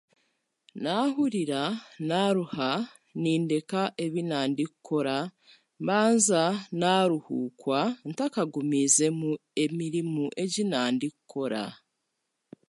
[0.81, 1.61] Naahuurira
[2.07, 2.69] naaruha,
[3.21, 5.17] nindeka ebi nandikukora
[5.83, 6.41] mbaaza
[6.79, 9.29] naahuurukwa ntakagumiizemu
[9.63, 11.63] emirimo egi nandikukora